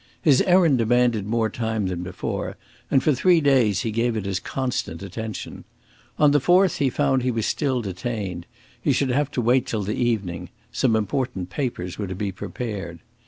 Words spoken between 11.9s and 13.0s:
were to be prepared.